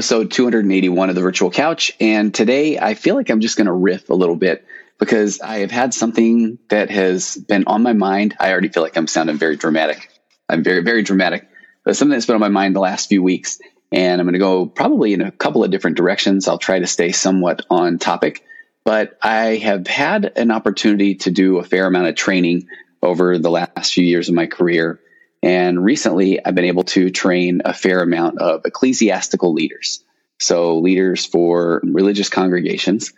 [0.00, 1.92] episode 281 of the Virtual Couch.
[2.00, 4.64] And today I feel like I'm just going to riff a little bit
[4.98, 8.34] because I have had something that has been on my mind.
[8.40, 10.10] I already feel like I'm sounding very dramatic.
[10.48, 11.50] I'm very, very dramatic,
[11.84, 13.60] but something that's been on my mind the last few weeks.
[13.92, 16.48] And I'm going to go probably in a couple of different directions.
[16.48, 18.42] I'll try to stay somewhat on topic,
[18.86, 22.68] but I have had an opportunity to do a fair amount of training
[23.02, 24.98] over the last few years of my career
[25.42, 30.04] and recently, I've been able to train a fair amount of ecclesiastical leaders.
[30.38, 33.12] So, leaders for religious congregations.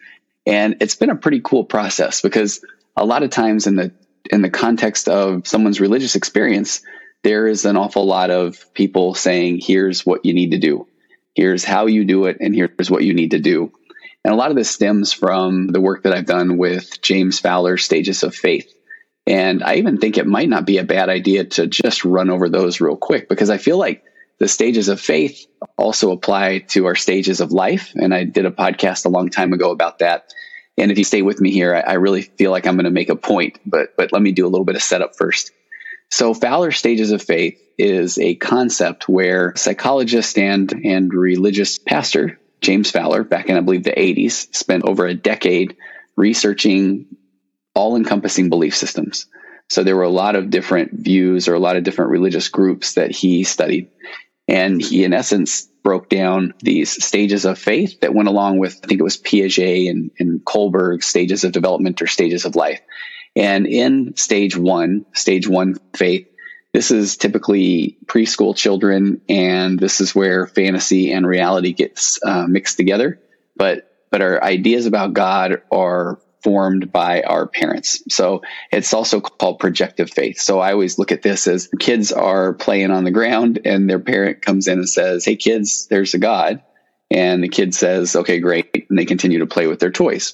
[0.46, 2.64] And it's been a pretty cool process because
[2.96, 3.92] a lot of times in the
[4.30, 6.82] in the context of someone's religious experience,
[7.22, 10.86] there is an awful lot of people saying, here's what you need to do.
[11.34, 13.72] Here's how you do it, and here's what you need to do.
[14.24, 17.84] And a lot of this stems from the work that I've done with James Fowler's
[17.84, 18.72] Stages of Faith.
[19.26, 22.48] And I even think it might not be a bad idea to just run over
[22.48, 24.02] those real quick because I feel like
[24.38, 27.92] the stages of faith also apply to our stages of life.
[27.94, 30.32] And I did a podcast a long time ago about that.
[30.76, 32.90] And if you stay with me here, I, I really feel like I'm going to
[32.90, 35.52] make a point, but, but let me do a little bit of setup first.
[36.10, 42.90] So Fowler stages of faith is a concept where psychologist and, and religious pastor James
[42.90, 45.76] Fowler, back in I believe the 80s, spent over a decade
[46.16, 47.06] researching
[47.74, 49.26] all encompassing belief systems.
[49.68, 52.94] So there were a lot of different views or a lot of different religious groups
[52.94, 53.90] that he studied.
[54.48, 58.86] And he, in essence, broke down these stages of faith that went along with, I
[58.86, 62.80] think it was Piaget and, and Kohlberg stages of development or stages of life.
[63.34, 66.28] And in stage one, stage one faith,
[66.72, 72.76] this is typically preschool children, and this is where fantasy and reality gets uh, mixed
[72.76, 73.20] together.
[73.56, 78.02] But but our ideas about God are formed by our parents.
[78.08, 80.38] So it's also called projective faith.
[80.40, 84.00] So I always look at this as kids are playing on the ground and their
[84.00, 86.62] parent comes in and says, Hey kids, there's a God.
[87.10, 88.86] And the kid says, okay, great.
[88.88, 90.32] And they continue to play with their toys.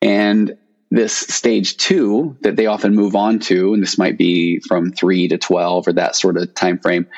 [0.00, 0.56] And
[0.90, 5.28] this stage two that they often move on to, and this might be from three
[5.28, 7.08] to 12 or that sort of time frame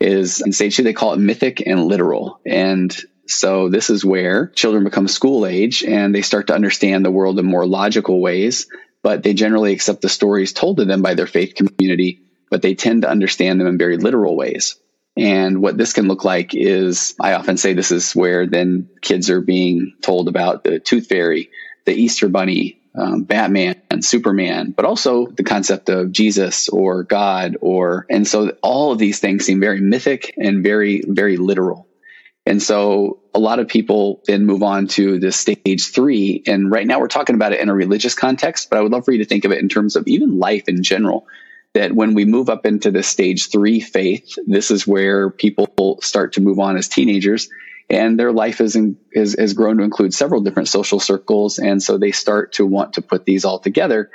[0.00, 2.40] is in stage two, they call it mythic and literal.
[2.44, 2.96] And
[3.28, 7.38] so this is where children become school age and they start to understand the world
[7.38, 8.66] in more logical ways,
[9.02, 12.20] but they generally accept the stories told to them by their faith community,
[12.50, 14.76] but they tend to understand them in very literal ways.
[15.16, 19.30] And what this can look like is I often say this is where then kids
[19.30, 21.50] are being told about the tooth fairy,
[21.86, 27.56] the Easter bunny, um, Batman and Superman, but also the concept of Jesus or God
[27.60, 31.86] or, and so all of these things seem very mythic and very, very literal.
[32.46, 36.42] And so a lot of people then move on to the stage three.
[36.46, 39.04] And right now we're talking about it in a religious context, but I would love
[39.04, 41.26] for you to think of it in terms of even life in general.
[41.74, 46.34] That when we move up into the stage three faith, this is where people start
[46.34, 47.50] to move on as teenagers
[47.88, 51.58] and their life is, in, is has grown to include several different social circles.
[51.58, 54.10] And so they start to want to put these all together.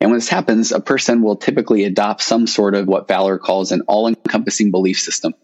[0.00, 3.72] And when this happens, a person will typically adopt some sort of what Fowler calls
[3.72, 5.34] an all encompassing belief system.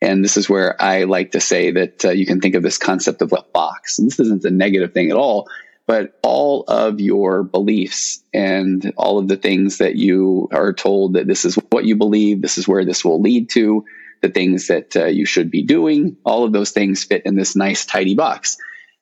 [0.00, 2.78] And this is where I like to say that uh, you can think of this
[2.78, 3.98] concept of a box.
[3.98, 5.48] And this isn't a negative thing at all,
[5.86, 11.26] but all of your beliefs and all of the things that you are told that
[11.26, 13.84] this is what you believe, this is where this will lead to,
[14.20, 17.56] the things that uh, you should be doing, all of those things fit in this
[17.56, 18.56] nice, tidy box.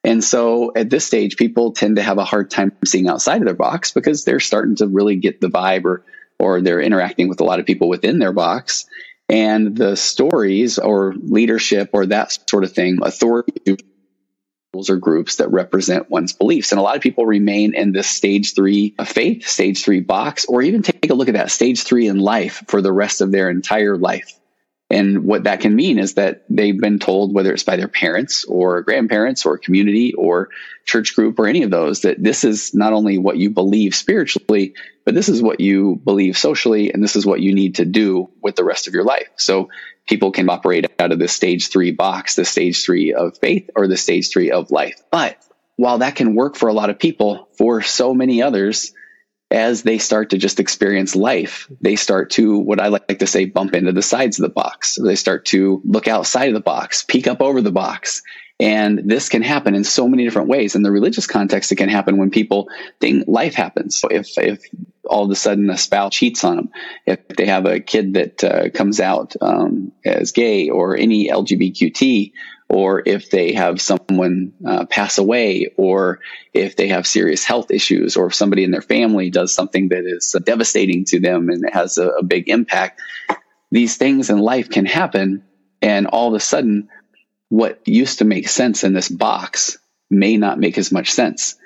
[0.05, 3.47] And so at this stage, people tend to have a hard time seeing outside of
[3.47, 6.05] their box because they're starting to really get the vibe or,
[6.39, 8.87] or they're interacting with a lot of people within their box
[9.29, 13.77] and the stories or leadership or that sort of thing, authority
[14.89, 16.71] or groups that represent one's beliefs.
[16.71, 20.63] And a lot of people remain in this stage three faith, stage three box, or
[20.63, 23.49] even take a look at that stage three in life for the rest of their
[23.49, 24.39] entire life.
[24.89, 28.45] And what that can mean is that they've been told, whether it's by their parents
[28.45, 30.51] or grandparents or community or
[30.85, 34.75] church group or any of those, that this is not only what you believe spiritually,
[35.05, 38.31] but this is what you believe socially, and this is what you need to do
[38.41, 39.29] with the rest of your life.
[39.37, 39.71] So
[40.07, 43.89] people can operate out of the stage three box, the stage three of faith or
[43.89, 45.01] the stage three of life.
[45.11, 45.37] But
[45.75, 48.93] while that can work for a lot of people, for so many others,
[49.51, 53.45] as they start to just experience life, they start to, what I like to say,
[53.45, 54.99] bump into the sides of the box.
[55.03, 58.23] They start to look outside of the box, peek up over the box.
[58.59, 60.75] And this can happen in so many different ways.
[60.75, 62.69] In the religious context, it can happen when people
[63.01, 63.97] think life happens.
[63.97, 64.63] So if, if
[65.07, 66.71] all of a sudden a spouse cheats on them,
[67.07, 72.33] if they have a kid that uh, comes out um, as gay or any LGBTQ
[72.69, 76.21] or if they have someone uh, pass away, or
[76.53, 80.05] if they have serious health issues, or if somebody in their family does something that
[80.05, 83.01] is devastating to them and has a, a big impact.
[83.71, 85.45] These things in life can happen,
[85.81, 86.89] and all of a sudden,
[87.49, 89.79] what used to make sense in this box
[90.11, 91.57] may not make as much sense.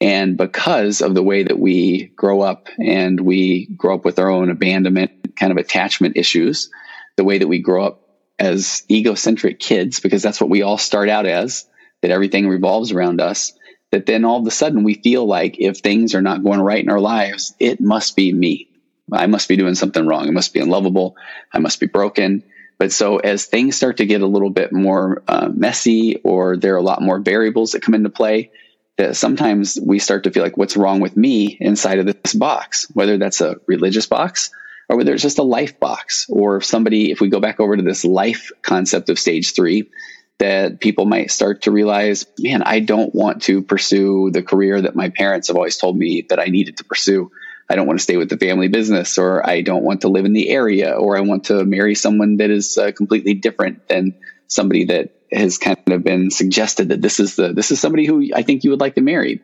[0.00, 4.30] And because of the way that we grow up and we grow up with our
[4.30, 6.70] own abandonment kind of attachment issues,
[7.16, 8.02] the way that we grow up
[8.38, 11.66] as egocentric kids, because that's what we all start out as,
[12.02, 13.54] that everything revolves around us,
[13.90, 16.82] that then all of a sudden we feel like if things are not going right
[16.82, 18.68] in our lives, it must be me.
[19.10, 20.28] I must be doing something wrong.
[20.28, 21.16] I must be unlovable.
[21.52, 22.42] I must be broken.
[22.78, 26.74] But so as things start to get a little bit more uh, messy or there
[26.74, 28.50] are a lot more variables that come into play,
[28.96, 32.86] that sometimes we start to feel like what's wrong with me inside of this box,
[32.92, 34.50] whether that's a religious box
[34.88, 37.76] or whether it's just a life box, or if somebody, if we go back over
[37.76, 39.90] to this life concept of stage three,
[40.38, 44.94] that people might start to realize, man, I don't want to pursue the career that
[44.94, 47.32] my parents have always told me that I needed to pursue.
[47.68, 50.24] I don't want to stay with the family business, or I don't want to live
[50.24, 54.14] in the area, or I want to marry someone that is uh, completely different than
[54.46, 58.30] somebody that has kind of been suggested that this is the this is somebody who
[58.34, 59.42] I think you would like to marry.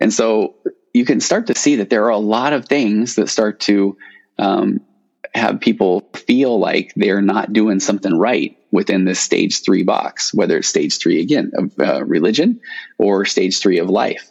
[0.00, 0.56] And so
[0.92, 3.96] you can start to see that there are a lot of things that start to
[4.38, 4.80] um,
[5.34, 10.58] have people feel like they're not doing something right within this stage three box, whether
[10.58, 12.60] it's stage three again of uh, religion
[12.98, 14.30] or stage three of life.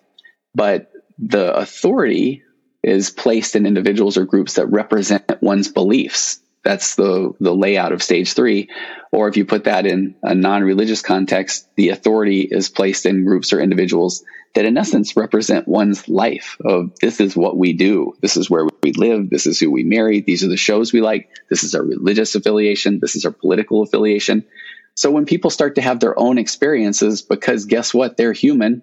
[0.54, 2.44] But the authority
[2.84, 8.04] is placed in individuals or groups that represent one's beliefs that's the the layout of
[8.04, 8.70] stage three.
[9.12, 13.52] Or if you put that in a non-religious context, the authority is placed in groups
[13.52, 14.24] or individuals
[14.54, 18.14] that in essence represent one's life of this is what we do.
[18.22, 19.30] This is where we live.
[19.30, 20.22] This is who we marry.
[20.22, 21.30] These are the shows we like.
[21.50, 23.00] This is our religious affiliation.
[23.00, 24.46] This is our political affiliation.
[24.94, 28.18] So when people start to have their own experiences, because guess what?
[28.18, 28.82] They're human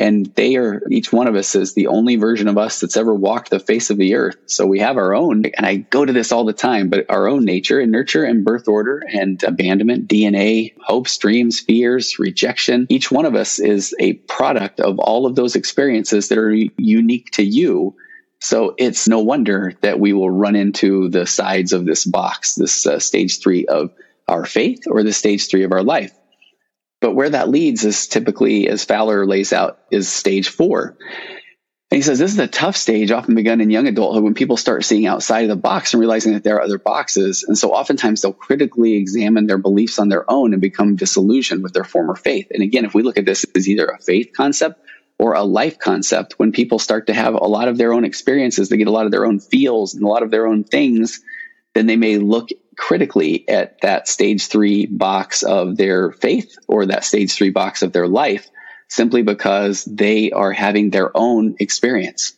[0.00, 3.14] and they are, each one of us is the only version of us that's ever
[3.14, 4.36] walked the face of the earth.
[4.46, 7.28] So we have our own, and I go to this all the time, but our
[7.28, 12.86] own nature and nurture and birth order and abandonment, DNA, hopes, dreams, fears, rejection.
[12.88, 17.30] Each one of us is a product of all of those experiences that are unique
[17.32, 17.94] to you.
[18.40, 22.86] So it's no wonder that we will run into the sides of this box, this
[22.86, 23.90] uh, stage three of
[24.26, 26.12] our faith or the stage three of our life.
[27.00, 30.96] But where that leads is typically, as Fowler lays out, is stage four.
[31.90, 34.56] And he says this is a tough stage, often begun in young adulthood when people
[34.56, 37.42] start seeing outside of the box and realizing that there are other boxes.
[37.42, 41.72] And so oftentimes they'll critically examine their beliefs on their own and become disillusioned with
[41.72, 42.46] their former faith.
[42.52, 44.80] And again, if we look at this as either a faith concept
[45.18, 48.68] or a life concept, when people start to have a lot of their own experiences,
[48.68, 51.20] they get a lot of their own feels and a lot of their own things,
[51.74, 52.50] then they may look
[52.80, 57.92] critically at that stage three box of their faith or that stage three box of
[57.92, 58.48] their life
[58.88, 62.32] simply because they are having their own experience.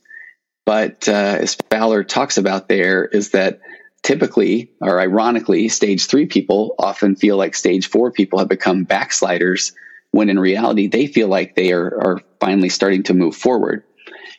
[0.67, 3.61] But uh, as Fowler talks about there, is that
[4.03, 9.73] typically or ironically, stage three people often feel like stage four people have become backsliders
[10.11, 13.85] when in reality they feel like they are, are finally starting to move forward.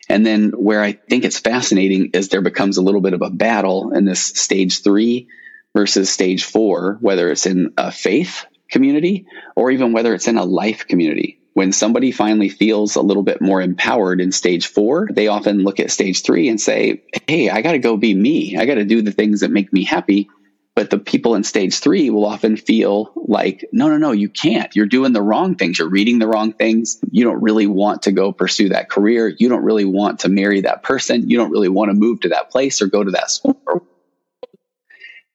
[0.10, 3.30] And then where I think it's fascinating is there becomes a little bit of a
[3.30, 5.30] battle in this stage three
[5.76, 9.26] versus stage four, whether it's in a faith community
[9.56, 11.40] or even whether it's in a life community.
[11.54, 15.80] When somebody finally feels a little bit more empowered in stage four, they often look
[15.80, 18.58] at stage three and say, Hey, I got to go be me.
[18.58, 20.30] I got to do the things that make me happy.
[20.76, 24.76] But the people in stage three will often feel like, no, no, no, you can't.
[24.76, 25.78] You're doing the wrong things.
[25.78, 26.98] You're reading the wrong things.
[27.12, 29.32] You don't really want to go pursue that career.
[29.38, 31.30] You don't really want to marry that person.
[31.30, 33.62] You don't really want to move to that place or go to that school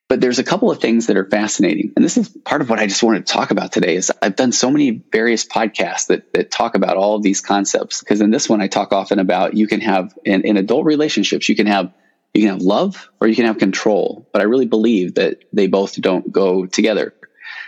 [0.09, 1.93] but there's a couple of things that are fascinating.
[1.95, 4.37] And this is part of what I just wanted to talk about today is I've
[4.37, 8.01] done so many various podcasts that, that talk about all of these concepts.
[8.01, 11.49] Because in this one, I talk often about you can have in, in adult relationships,
[11.49, 11.93] you can have
[12.35, 14.27] you can have love or you can have control.
[14.33, 17.15] But I really believe that they both don't go together.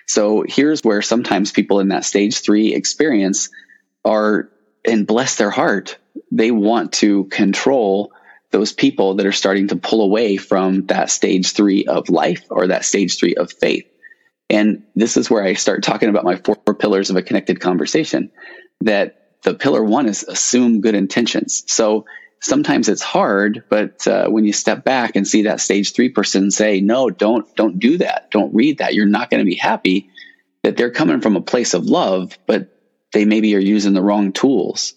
[0.06, 3.50] So here's where sometimes people in that stage three experience
[4.04, 4.50] are
[4.84, 5.98] and bless their heart,
[6.30, 8.12] they want to control
[8.50, 12.68] those people that are starting to pull away from that stage three of life or
[12.68, 13.86] that stage three of faith.
[14.48, 18.32] And this is where I start talking about my four pillars of a connected conversation.
[18.80, 21.62] That the pillar one is assume good intentions.
[21.68, 22.06] So
[22.40, 26.50] sometimes it's hard, but uh, when you step back and see that stage three person
[26.50, 28.30] say, "No, don't don't do that.
[28.30, 28.94] Don't read that.
[28.94, 30.10] You're not going to be happy."
[30.62, 32.68] That they're coming from a place of love, but
[33.12, 34.94] they maybe are using the wrong tools.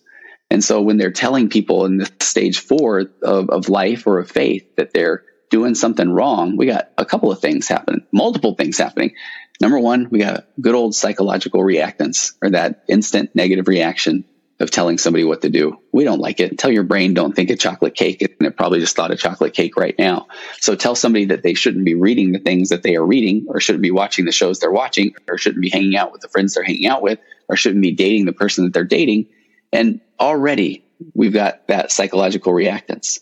[0.54, 4.30] And so when they're telling people in the stage four of, of life or of
[4.30, 8.78] faith that they're doing something wrong, we got a couple of things happening, multiple things
[8.78, 9.16] happening.
[9.60, 14.26] Number one, we got good old psychological reactance or that instant negative reaction
[14.60, 15.80] of telling somebody what to do.
[15.92, 16.60] We don't like it.
[16.60, 19.56] Tell your brain don't think a chocolate cake and it probably just thought a chocolate
[19.56, 20.28] cake right now.
[20.60, 23.60] So tell somebody that they shouldn't be reading the things that they are reading or
[23.60, 26.54] shouldn't be watching the shows they're watching or shouldn't be hanging out with the friends
[26.54, 27.18] they're hanging out with
[27.50, 29.30] or shouldn't be dating the person that they're dating.
[29.74, 33.20] And already we've got that psychological reactance.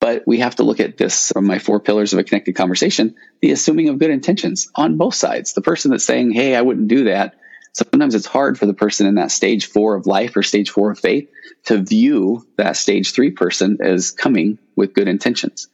[0.00, 3.14] But we have to look at this from my four pillars of a connected conversation,
[3.40, 5.52] the assuming of good intentions on both sides.
[5.52, 7.36] The person that's saying, Hey, I wouldn't do that
[7.72, 10.90] sometimes it's hard for the person in that stage four of life or stage four
[10.90, 11.30] of faith
[11.64, 15.68] to view that stage three person as coming with good intentions.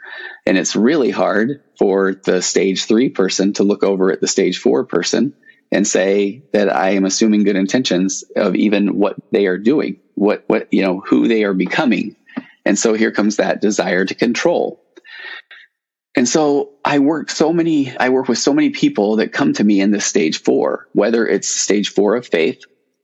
[0.46, 4.58] And it's really hard for the stage three person to look over at the stage
[4.58, 5.34] four person
[5.70, 10.44] and say that I am assuming good intentions of even what they are doing, what,
[10.46, 12.16] what, you know, who they are becoming.
[12.64, 14.82] And so here comes that desire to control
[16.18, 19.62] and so I work so many, I work with so many people that come to
[19.62, 22.60] me in this stage four, whether it's stage four of faith,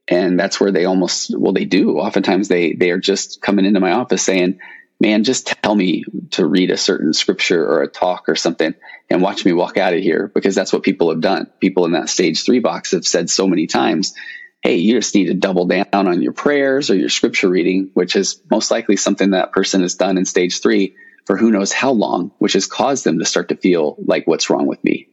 [0.08, 2.00] and that's where they almost, well, they do.
[2.00, 4.58] Oftentimes they, they are just coming into my office saying,
[5.04, 8.74] man, just tell me to read a certain scripture or a talk or something
[9.10, 11.50] and watch me walk out of here because that's what people have done.
[11.60, 14.14] People in that stage three box have said so many times,
[14.62, 18.16] Hey, you just need to double down on your prayers or your scripture reading, which
[18.16, 20.96] is most likely something that person has done in stage three
[21.26, 24.48] for who knows how long, which has caused them to start to feel like what's
[24.48, 25.08] wrong with me.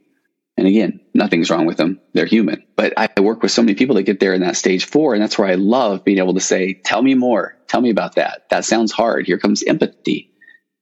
[0.61, 1.99] And again, nothing's wrong with them.
[2.13, 2.63] They're human.
[2.75, 5.15] But I work with so many people that get there in that stage four.
[5.15, 7.57] And that's where I love being able to say, tell me more.
[7.67, 8.43] Tell me about that.
[8.51, 9.25] That sounds hard.
[9.25, 10.31] Here comes empathy.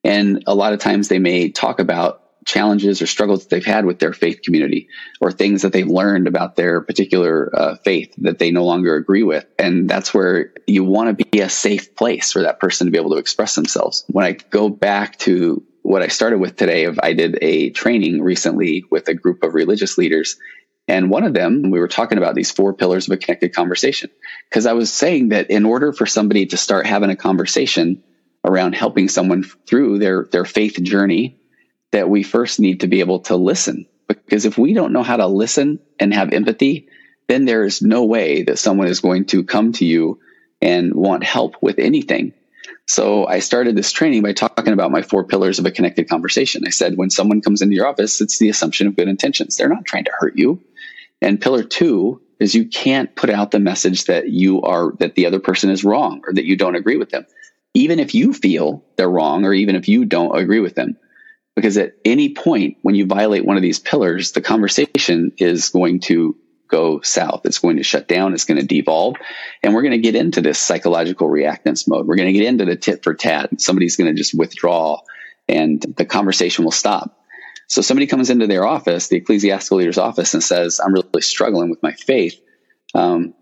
[0.04, 3.86] And a lot of times they may talk about challenges or struggles that they've had
[3.86, 4.90] with their faith community
[5.22, 9.24] or things that they've learned about their particular uh, faith that they no longer agree
[9.24, 9.46] with.
[9.58, 12.98] And that's where you want to be a safe place for that person to be
[12.98, 14.04] able to express themselves.
[14.08, 18.22] When I go back to what I started with today, of I did a training
[18.22, 20.38] recently with a group of religious leaders.
[20.88, 24.10] And one of them, we were talking about these four pillars of a connected conversation.
[24.50, 28.04] Because I was saying that in order for somebody to start having a conversation
[28.44, 31.40] around helping someone through their, their faith journey,
[31.92, 33.86] that we first need to be able to listen.
[34.08, 36.88] Because if we don't know how to listen and have empathy,
[37.28, 40.20] then there is no way that someone is going to come to you
[40.62, 42.34] and want help with anything.
[42.88, 46.64] So I started this training by talking about my four pillars of a connected conversation.
[46.66, 49.56] I said, when someone comes into your office, it's the assumption of good intentions.
[49.56, 50.62] They're not trying to hurt you.
[51.22, 55.26] And pillar two is you can't put out the message that you are, that the
[55.26, 57.26] other person is wrong or that you don't agree with them.
[57.74, 60.98] Even if you feel they're wrong or even if you don't agree with them,
[61.56, 66.00] because at any point when you violate one of these pillars, the conversation is going
[66.00, 66.36] to
[66.70, 67.42] go south.
[67.46, 68.34] It's going to shut down.
[68.34, 69.16] It's going to devolve.
[69.62, 72.08] And we're going to get into this psychological reactance mode.
[72.08, 73.60] We're going to get into the tit for tat.
[73.60, 75.02] Somebody's going to just withdraw
[75.50, 77.18] and the conversation will stop.
[77.68, 81.70] So somebody comes into their office, the ecclesiastical leader's office, and says, I'm really struggling
[81.70, 82.40] with my faith.
[82.96, 83.34] Um,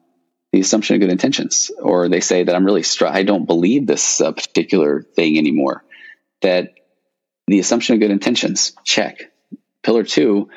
[0.51, 3.85] the assumption of good intentions, or they say that I'm really, str- I don't believe
[3.85, 5.83] this uh, particular thing anymore.
[6.41, 6.73] That
[7.47, 9.31] the assumption of good intentions, check.
[9.83, 10.49] Pillar two,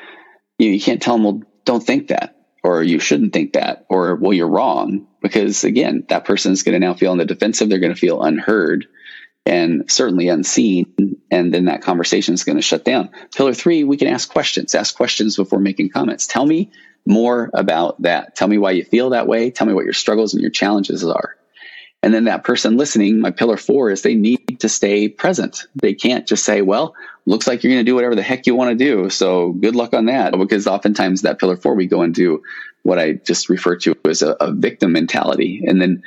[0.58, 4.16] you, you can't tell them, well, don't think that, or you shouldn't think that, or,
[4.16, 5.06] well, you're wrong.
[5.22, 7.68] Because again, that person is going to now feel on the defensive.
[7.68, 8.86] They're going to feel unheard
[9.46, 11.20] and certainly unseen.
[11.30, 13.10] And then that conversation is going to shut down.
[13.34, 16.26] Pillar three, we can ask questions, ask questions before making comments.
[16.26, 16.70] Tell me
[17.06, 18.36] more about that.
[18.36, 19.50] Tell me why you feel that way.
[19.50, 21.36] Tell me what your struggles and your challenges are.
[22.02, 25.66] And then that person listening, my pillar four is they need to stay present.
[25.74, 26.94] They can't just say, well,
[27.26, 29.10] looks like you're going to do whatever the heck you want to do.
[29.10, 30.32] So good luck on that.
[30.38, 32.42] Because oftentimes that pillar four, we go into
[32.84, 35.62] what I just refer to as a, a victim mentality.
[35.66, 36.02] And then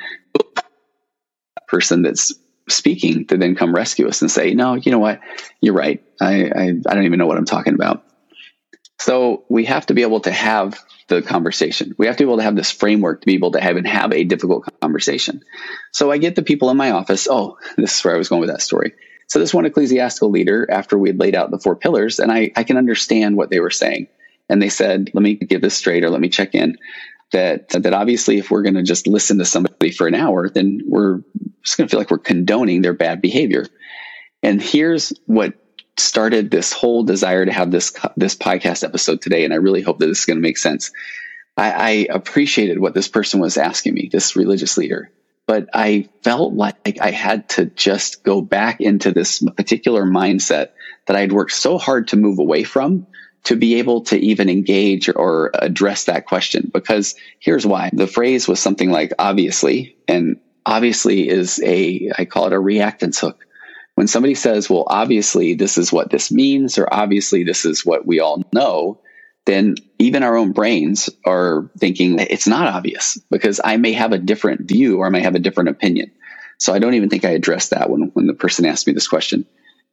[0.54, 2.34] that person that's
[2.68, 5.20] speaking to then come rescue us and say, no, you know what?
[5.60, 6.02] You're right.
[6.20, 8.04] I, I, I don't even know what I'm talking about.
[8.98, 11.94] So we have to be able to have the conversation.
[11.98, 13.86] We have to be able to have this framework to be able to have and
[13.86, 15.42] have a difficult conversation.
[15.92, 17.26] So I get the people in my office.
[17.28, 18.94] Oh, this is where I was going with that story.
[19.26, 22.52] So this one ecclesiastical leader, after we had laid out the four pillars, and I,
[22.56, 24.08] I can understand what they were saying.
[24.48, 26.76] And they said, let me get this straight or let me check in
[27.32, 30.82] that, that obviously if we're going to just listen to somebody for an hour, then
[30.86, 31.20] we're
[31.62, 33.66] just going to feel like we're condoning their bad behavior.
[34.42, 35.54] And here's what
[35.96, 39.98] started this whole desire to have this this podcast episode today, and I really hope
[39.98, 40.90] that this is going to make sense.
[41.56, 45.10] I, I appreciated what this person was asking me, this religious leader,
[45.46, 50.70] but I felt like I had to just go back into this particular mindset
[51.06, 53.06] that I'd worked so hard to move away from
[53.44, 56.70] to be able to even engage or address that question.
[56.72, 62.46] Because here's why the phrase was something like obviously, and obviously is a, I call
[62.46, 63.46] it a reactance hook
[63.94, 68.06] when somebody says, well, obviously this is what this means, or obviously this is what
[68.06, 69.00] we all know,
[69.46, 74.18] then even our own brains are thinking it's not obvious because I may have a
[74.18, 76.12] different view or I may have a different opinion.
[76.58, 79.08] So I don't even think I addressed that when, when the person asked me this
[79.08, 79.46] question.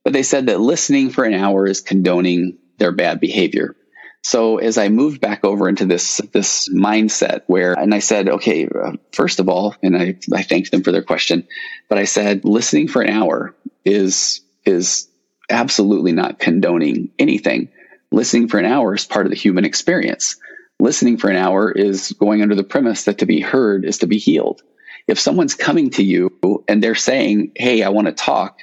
[0.03, 3.75] But they said that listening for an hour is condoning their bad behavior.
[4.23, 8.67] So as I moved back over into this this mindset where, and I said, okay,
[8.67, 11.47] uh, first of all, and I, I thanked them for their question,
[11.89, 13.55] but I said listening for an hour
[13.85, 15.07] is is
[15.49, 17.69] absolutely not condoning anything.
[18.11, 20.37] Listening for an hour is part of the human experience.
[20.79, 24.07] Listening for an hour is going under the premise that to be heard is to
[24.07, 24.61] be healed.
[25.07, 26.31] If someone's coming to you
[26.67, 28.59] and they're saying, Hey, I want to talk,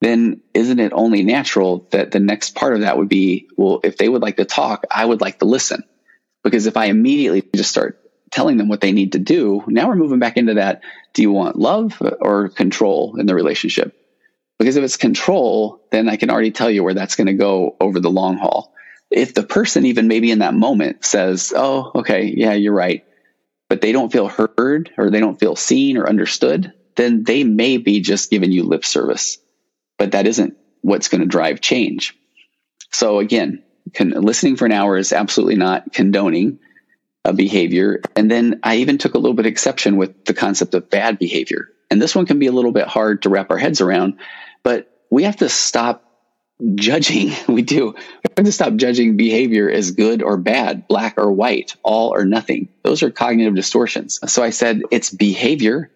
[0.00, 3.96] then isn't it only natural that the next part of that would be, well, if
[3.96, 5.82] they would like to talk, I would like to listen.
[6.44, 8.00] Because if I immediately just start
[8.30, 10.82] telling them what they need to do, now we're moving back into that.
[11.14, 13.97] Do you want love or control in the relationship?
[14.58, 17.76] Because if it's control, then I can already tell you where that's going to go
[17.80, 18.74] over the long haul.
[19.10, 23.04] If the person, even maybe in that moment, says, Oh, okay, yeah, you're right,
[23.68, 27.78] but they don't feel heard or they don't feel seen or understood, then they may
[27.78, 29.38] be just giving you lip service
[29.98, 32.16] but that isn't what's going to drive change.
[32.92, 33.64] So again,
[34.00, 36.60] listening for an hour is absolutely not condoning
[37.24, 38.00] a behavior.
[38.16, 41.18] And then I even took a little bit of exception with the concept of bad
[41.18, 41.68] behavior.
[41.90, 44.18] And this one can be a little bit hard to wrap our heads around,
[44.62, 46.04] but we have to stop
[46.74, 47.32] judging.
[47.48, 47.92] We do.
[47.92, 52.24] We have to stop judging behavior as good or bad, black or white, all or
[52.24, 52.68] nothing.
[52.82, 54.20] Those are cognitive distortions.
[54.26, 55.90] So I said it's behavior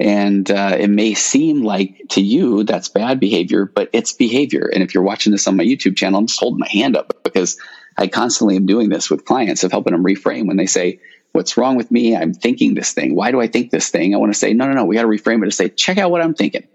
[0.00, 4.68] and uh, it may seem like to you that's bad behavior, but it's behavior.
[4.72, 7.22] And if you're watching this on my YouTube channel, I'm just holding my hand up
[7.22, 7.58] because
[7.96, 11.00] I constantly am doing this with clients of helping them reframe when they say,
[11.32, 12.16] What's wrong with me?
[12.16, 13.16] I'm thinking this thing.
[13.16, 14.14] Why do I think this thing?
[14.14, 14.84] I want to say, No, no, no.
[14.84, 16.66] We got to reframe it to say, Check out what I'm thinking.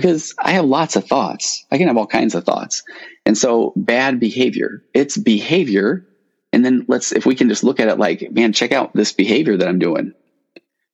[0.00, 1.64] Because I have lots of thoughts.
[1.70, 2.84] I can have all kinds of thoughts.
[3.26, 6.06] And so, bad behavior, it's behavior.
[6.52, 9.12] And then let's, if we can just look at it like, man, check out this
[9.12, 10.14] behavior that I'm doing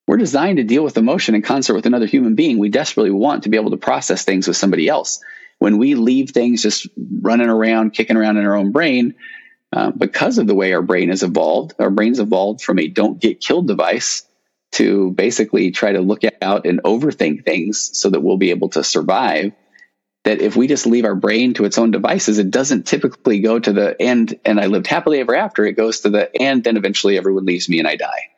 [0.07, 2.59] we're designed to deal with emotion in concert with another human being.
[2.59, 5.23] We desperately want to be able to process things with somebody else.
[5.59, 6.89] When we leave things just
[7.23, 9.15] running around, kicking around in our own brain,
[9.73, 13.21] uh, because of the way our brain has evolved, our brain's evolved from a don't
[13.21, 14.25] get killed device
[14.73, 18.83] to basically try to look out and overthink things so that we'll be able to
[18.83, 19.53] survive.
[20.25, 23.59] That if we just leave our brain to its own devices, it doesn't typically go
[23.59, 25.65] to the end and I lived happily ever after.
[25.65, 28.31] It goes to the and then eventually everyone leaves me and I die.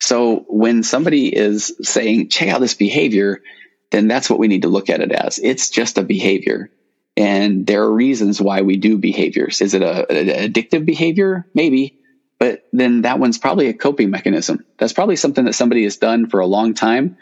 [0.00, 3.42] So when somebody is saying, check out this behavior,
[3.90, 5.38] then that's what we need to look at it as.
[5.38, 6.70] It's just a behavior.
[7.16, 9.60] And there are reasons why we do behaviors.
[9.60, 11.46] Is it a, an addictive behavior?
[11.54, 12.00] Maybe.
[12.38, 14.64] But then that one's probably a coping mechanism.
[14.78, 17.16] That's probably something that somebody has done for a long time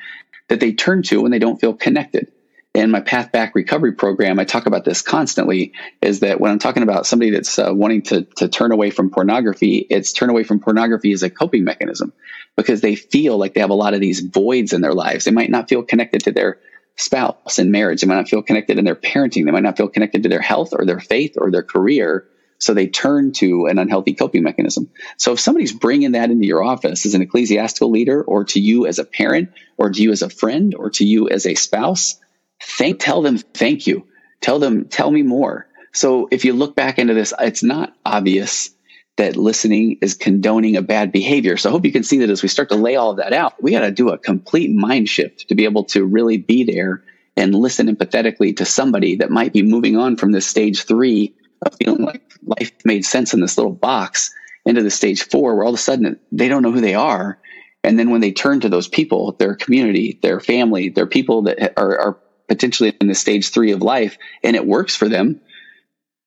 [0.48, 2.33] that they turn to when they don't feel connected.
[2.75, 6.59] In my path back recovery program i talk about this constantly is that when i'm
[6.59, 10.42] talking about somebody that's uh, wanting to, to turn away from pornography it's turn away
[10.42, 12.14] from pornography as a coping mechanism
[12.57, 15.25] because they feel like they have a lot of these voids in their lives.
[15.25, 16.59] They might not feel connected to their
[16.96, 18.01] spouse in marriage.
[18.01, 19.44] They might not feel connected in their parenting.
[19.44, 22.27] They might not feel connected to their health or their faith or their career
[22.62, 24.88] so they turn to an unhealthy coping mechanism.
[25.16, 28.87] So if somebody's bringing that into your office as an ecclesiastical leader or to you
[28.87, 32.20] as a parent or to you as a friend or to you as a spouse,
[32.62, 34.07] thank tell them thank you.
[34.40, 35.66] Tell them tell me more.
[35.90, 38.70] So if you look back into this it's not obvious
[39.16, 41.57] that listening is condoning a bad behavior.
[41.57, 43.33] So i hope you can see that as we start to lay all of that
[43.33, 46.62] out we got to do a complete mind shift to be able to really be
[46.62, 47.03] there
[47.37, 51.35] and listen empathetically to somebody that might be moving on from this stage three
[51.70, 54.31] feeling like life made sense in this little box
[54.64, 57.38] into the stage four where all of a sudden they don't know who they are
[57.85, 61.72] and then when they turn to those people their community their family their people that
[61.79, 62.18] are, are
[62.53, 65.40] potentially in the stage three of life and it works for them.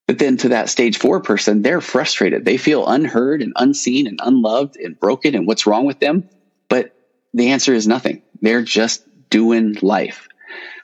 [0.08, 2.46] But then to that stage four person, they're frustrated.
[2.46, 6.30] They feel unheard and unseen and unloved and broken and what's wrong with them.
[6.70, 6.96] But
[7.34, 8.24] the answer is nothing.
[8.42, 10.28] They're just doing life.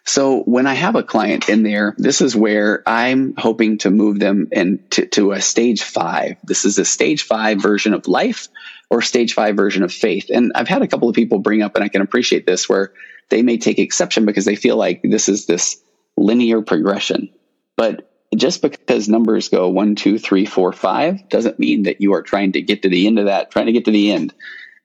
[0.03, 4.19] So when I have a client in there, this is where I'm hoping to move
[4.19, 6.37] them into to a stage five.
[6.43, 8.47] This is a stage five version of life
[8.89, 10.29] or stage five version of faith.
[10.33, 12.93] And I've had a couple of people bring up, and I can appreciate this, where
[13.29, 15.81] they may take exception because they feel like this is this
[16.17, 17.29] linear progression.
[17.77, 22.21] But just because numbers go one, two, three, four, five doesn't mean that you are
[22.21, 24.33] trying to get to the end of that, trying to get to the end.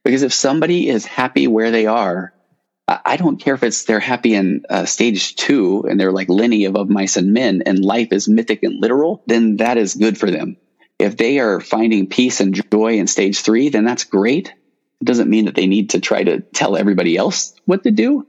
[0.04, 2.32] Because if somebody is happy where they are,
[2.88, 6.66] I don't care if it's they're happy in uh, stage two and they're like Lenny
[6.66, 10.16] of, of mice and men and life is mythic and literal, then that is good
[10.16, 10.56] for them.
[10.98, 14.54] If they are finding peace and joy in stage three, then that's great.
[15.00, 18.26] It doesn't mean that they need to try to tell everybody else what to do.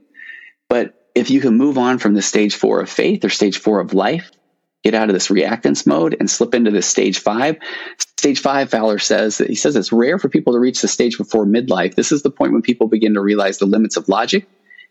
[0.70, 3.80] But if you can move on from the stage four of faith or stage four
[3.80, 4.32] of life
[4.90, 7.58] get out of this reactance mode and slip into this stage five.
[8.18, 11.18] Stage five, Fowler says that he says it's rare for people to reach the stage
[11.18, 11.94] before midlife.
[11.94, 14.48] This is the point when people begin to realize the limits of logic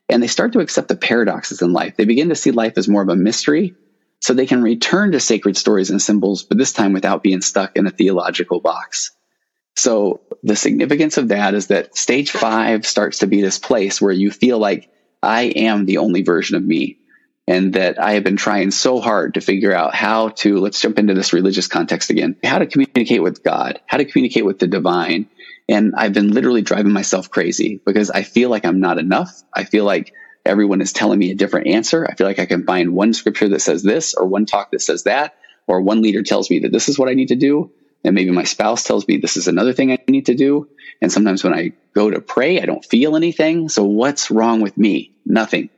[0.08, 1.96] and they start to accept the paradoxes in life.
[1.96, 3.74] They begin to see life as more of a mystery
[4.20, 7.76] so they can return to sacred stories and symbols, but this time without being stuck
[7.76, 9.12] in a theological box.
[9.76, 14.12] So the significance of that is that stage five starts to be this place where
[14.12, 14.90] you feel like
[15.22, 16.98] I am the only version of me.
[17.48, 20.98] And that I have been trying so hard to figure out how to, let's jump
[20.98, 24.66] into this religious context again, how to communicate with God, how to communicate with the
[24.66, 25.28] divine.
[25.68, 29.42] And I've been literally driving myself crazy because I feel like I'm not enough.
[29.54, 30.12] I feel like
[30.44, 32.06] everyone is telling me a different answer.
[32.08, 34.82] I feel like I can find one scripture that says this or one talk that
[34.82, 37.70] says that, or one leader tells me that this is what I need to do.
[38.04, 40.68] And maybe my spouse tells me this is another thing I need to do.
[41.02, 43.68] And sometimes when I go to pray, I don't feel anything.
[43.68, 45.12] So what's wrong with me?
[45.24, 45.70] Nothing.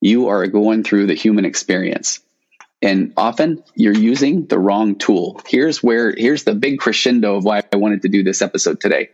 [0.00, 2.20] You are going through the human experience.
[2.82, 5.40] And often you're using the wrong tool.
[5.46, 9.10] Here's where, here's the big crescendo of why I wanted to do this episode today.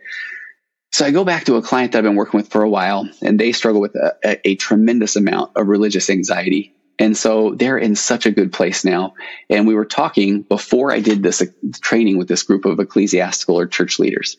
[0.91, 3.09] So I go back to a client that I've been working with for a while,
[3.23, 6.75] and they struggle with a, a, a, tremendous amount of religious anxiety.
[6.99, 9.15] And so they're in such a good place now.
[9.49, 11.45] And we were talking before I did this uh,
[11.81, 14.37] training with this group of ecclesiastical or church leaders.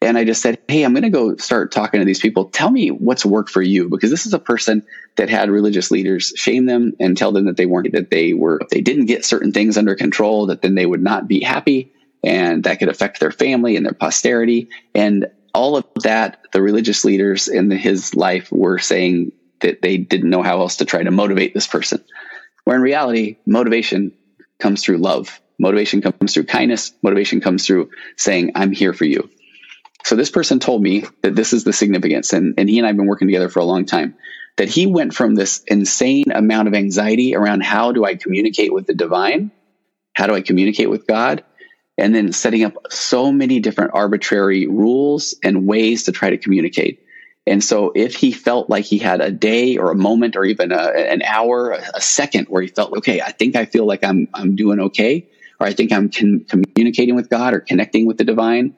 [0.00, 2.50] And I just said, Hey, I'm going to go start talking to these people.
[2.50, 4.84] Tell me what's worked for you, because this is a person
[5.16, 8.60] that had religious leaders shame them and tell them that they weren't, that they were,
[8.60, 11.92] if they didn't get certain things under control, that then they would not be happy
[12.22, 14.68] and that could affect their family and their posterity.
[14.94, 20.30] And all of that, the religious leaders in his life were saying that they didn't
[20.30, 22.04] know how else to try to motivate this person.
[22.64, 24.12] Where in reality, motivation
[24.60, 25.40] comes through love.
[25.58, 26.92] Motivation comes through kindness.
[27.02, 29.30] Motivation comes through saying, I'm here for you.
[30.08, 32.88] So this person told me that this is the significance, and, and he and I
[32.88, 34.14] have been working together for a long time,
[34.56, 38.86] that he went from this insane amount of anxiety around how do I communicate with
[38.86, 39.50] the divine?
[40.14, 41.44] How do I communicate with God?
[41.98, 47.02] And then setting up so many different arbitrary rules and ways to try to communicate.
[47.46, 50.72] And so if he felt like he had a day or a moment or even
[50.72, 54.28] a, an hour, a, second where he felt, okay, I think I feel like I'm,
[54.32, 55.28] I'm doing okay,
[55.60, 58.74] or I think I'm con- communicating with God or connecting with the divine,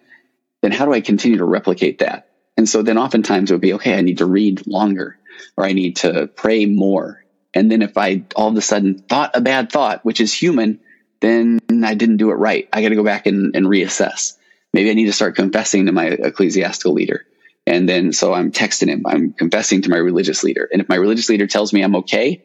[0.62, 2.28] then how do I continue to replicate that?
[2.56, 5.18] And so then oftentimes it would be, okay, I need to read longer
[5.56, 7.24] or I need to pray more.
[7.54, 10.80] And then if I all of a sudden thought a bad thought, which is human,
[11.20, 12.68] then I didn't do it right.
[12.72, 14.36] I got to go back and, and reassess.
[14.72, 17.26] Maybe I need to start confessing to my ecclesiastical leader.
[17.66, 20.68] And then so I'm texting him, I'm confessing to my religious leader.
[20.70, 22.42] And if my religious leader tells me I'm okay,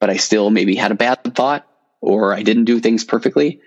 [0.00, 1.66] but I still maybe had a bad thought
[2.00, 3.60] or I didn't do things perfectly,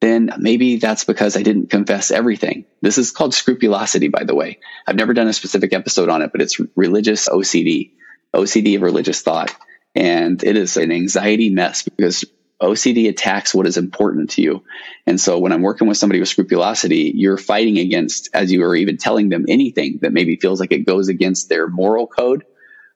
[0.00, 2.64] then maybe that's because I didn't confess everything.
[2.80, 4.58] This is called scrupulosity, by the way.
[4.86, 7.92] I've never done a specific episode on it, but it's religious OCD,
[8.34, 9.54] OCD of religious thought.
[9.94, 12.24] And it is an anxiety mess because
[12.62, 14.64] OCD attacks what is important to you.
[15.06, 18.76] And so when I'm working with somebody with scrupulosity, you're fighting against, as you are
[18.76, 22.44] even telling them anything that maybe feels like it goes against their moral code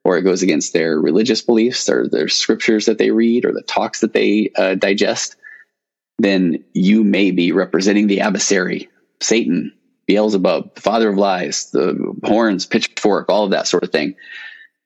[0.04, 3.62] or it goes against their religious beliefs or their scriptures that they read or the
[3.62, 5.36] talks that they uh, digest
[6.18, 8.88] then you may be representing the adversary,
[9.20, 9.72] Satan,
[10.06, 14.16] Beelzebub, the father of lies, the horns, pitchfork, all of that sort of thing.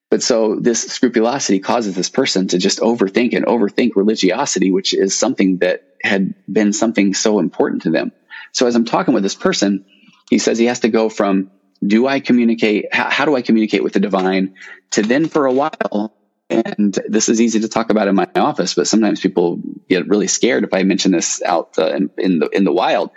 [0.09, 5.17] But so this scrupulosity causes this person to just overthink and overthink religiosity, which is
[5.17, 8.11] something that had been something so important to them.
[8.51, 9.85] So as I'm talking with this person,
[10.29, 11.51] he says he has to go from
[11.85, 12.93] do I communicate?
[12.93, 14.55] How, how do I communicate with the divine
[14.91, 16.13] to then for a while
[16.49, 20.27] and this is easy to talk about in my office, but sometimes people get really
[20.27, 23.11] scared if I mention this out uh, in, in, the in the wild.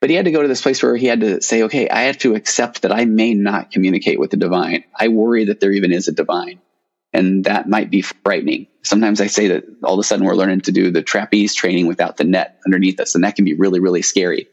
[0.00, 2.02] But he had to go to this place where he had to say, "Okay, I
[2.02, 4.84] have to accept that I may not communicate with the divine.
[4.94, 6.60] I worry that there even is a divine,
[7.12, 10.62] and that might be frightening." Sometimes I say that all of a sudden we're learning
[10.62, 13.80] to do the trapeze training without the net underneath us, and that can be really,
[13.80, 14.46] really scary.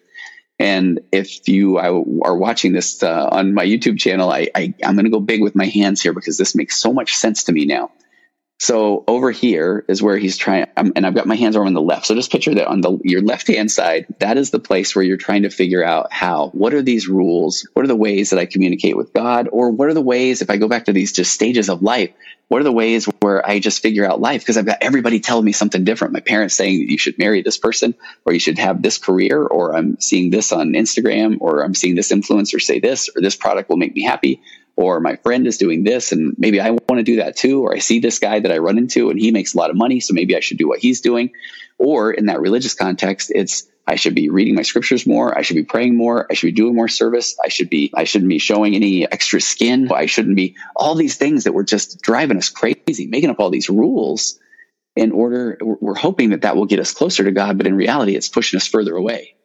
[0.58, 5.06] And if you are watching this uh, on my YouTube channel, I, I, I'm going
[5.06, 7.66] to go big with my hands here because this makes so much sense to me
[7.66, 7.92] now.
[8.58, 11.74] So over here is where he's trying, um, and I've got my hands over on
[11.74, 12.06] the left.
[12.06, 15.04] So just picture that on the your left hand side, that is the place where
[15.04, 16.50] you're trying to figure out how.
[16.50, 17.68] What are these rules?
[17.74, 19.50] What are the ways that I communicate with God?
[19.52, 22.12] Or what are the ways, if I go back to these just stages of life,
[22.48, 24.42] what are the ways where I just figure out life?
[24.42, 26.14] Because I've got everybody telling me something different.
[26.14, 29.76] My parents saying you should marry this person, or you should have this career, or
[29.76, 33.70] I'm seeing this on Instagram, or I'm seeing this influencer say this, or this product
[33.70, 34.42] will make me happy
[34.76, 37.74] or my friend is doing this and maybe I want to do that too, or
[37.74, 40.00] I see this guy that I run into and he makes a lot of money,
[40.00, 41.32] so maybe I should do what he's doing.
[41.78, 45.38] Or in that religious context, it's I should be reading my scriptures more.
[45.38, 46.26] I should be praying more.
[46.30, 47.38] I should be doing more service.
[47.44, 49.92] I should be, I shouldn't be showing any extra skin.
[49.92, 53.52] I shouldn't be all these things that were just driving us crazy, making up all
[53.52, 54.40] these rules
[54.96, 58.16] in order, we're hoping that that will get us closer to God, but in reality,
[58.16, 59.36] it's pushing us further away.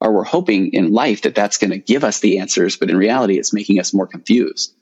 [0.00, 2.96] Or we're hoping in life that that's going to give us the answers, but in
[2.96, 4.72] reality, it's making us more confused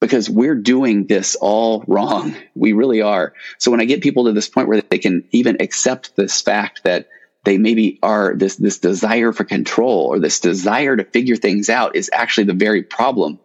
[0.00, 2.36] because we're doing this all wrong.
[2.54, 3.34] We really are.
[3.58, 6.82] So when I get people to this point where they can even accept this fact
[6.82, 7.08] that
[7.44, 11.94] they maybe are this this desire for control or this desire to figure things out
[11.94, 13.38] is actually the very problem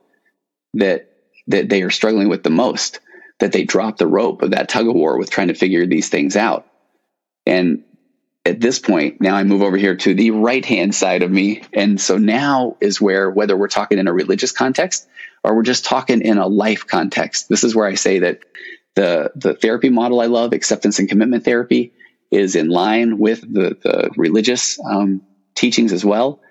[0.73, 1.09] that
[1.47, 2.99] that they are struggling with the most
[3.39, 6.09] that they drop the rope of that tug of war with trying to figure these
[6.09, 6.67] things out
[7.45, 7.83] and
[8.45, 11.61] at this point now i move over here to the right hand side of me
[11.73, 15.07] and so now is where whether we're talking in a religious context
[15.43, 18.39] or we're just talking in a life context this is where i say that
[18.95, 21.93] the the therapy model i love acceptance and commitment therapy
[22.33, 25.21] is in line with the, the religious um,
[25.55, 26.41] teachings as well.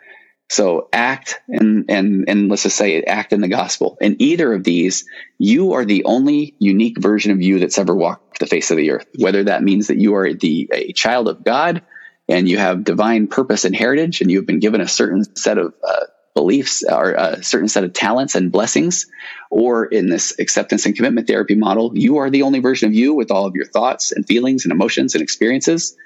[0.48, 3.96] So act and and and let's just say act in the gospel.
[4.00, 5.06] In either of these,
[5.38, 8.90] you are the only unique version of you that's ever walked the face of the
[8.90, 9.06] earth.
[9.18, 11.82] Whether that means that you are the a child of God
[12.28, 15.74] and you have divine purpose and heritage, and you've been given a certain set of
[15.82, 19.06] uh, beliefs or a certain set of talents and blessings,
[19.50, 23.14] or in this acceptance and commitment therapy model, you are the only version of you
[23.14, 25.96] with all of your thoughts and feelings and emotions and experiences.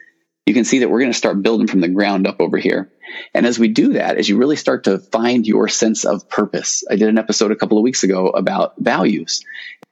[0.47, 2.93] You can see that we're going to start building from the ground up over here.
[3.35, 6.85] And as we do that, as you really start to find your sense of purpose,
[6.91, 9.45] I did an episode a couple of weeks ago about values.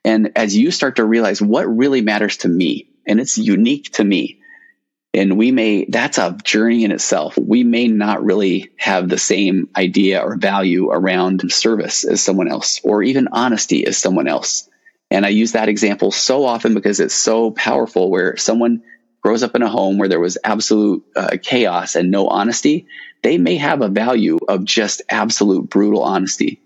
[0.04, 4.04] And as you start to realize what really matters to me, and it's unique to
[4.04, 4.40] me,
[5.14, 7.38] and we may, that's a journey in itself.
[7.38, 12.80] We may not really have the same idea or value around service as someone else,
[12.82, 14.68] or even honesty as someone else.
[15.10, 18.82] And I use that example so often because it's so powerful where someone
[19.22, 22.88] grows up in a home where there was absolute uh, chaos and no honesty.
[23.22, 26.60] They may have a value of just absolute brutal honesty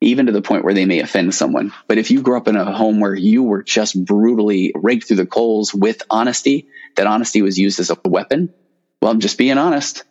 [0.00, 1.72] even to the point where they may offend someone.
[1.88, 5.16] But if you grew up in a home where you were just brutally raked through
[5.16, 8.52] the coals with honesty, that honesty was used as a weapon,
[9.00, 10.04] well, I'm just being honest,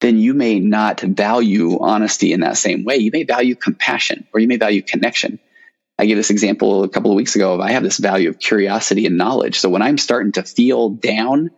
[0.00, 2.96] then you may not value honesty in that same way.
[2.96, 5.40] You may value compassion or you may value connection.
[5.98, 8.38] I gave this example a couple of weeks ago of I have this value of
[8.38, 9.58] curiosity and knowledge.
[9.58, 11.50] So when I'm starting to feel down,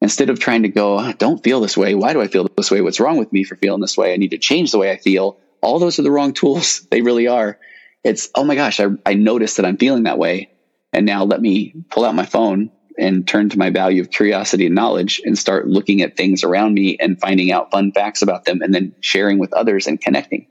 [0.00, 1.94] instead of trying to go, don't feel this way.
[1.94, 2.80] Why do I feel this way?
[2.80, 4.12] What's wrong with me for feeling this way?
[4.12, 6.86] I need to change the way I feel all those are the wrong tools.
[6.90, 7.58] They really are.
[8.04, 10.50] It's, oh my gosh, I, I noticed that I'm feeling that way.
[10.92, 14.66] And now let me pull out my phone and turn to my value of curiosity
[14.66, 18.44] and knowledge and start looking at things around me and finding out fun facts about
[18.44, 20.48] them and then sharing with others and connecting.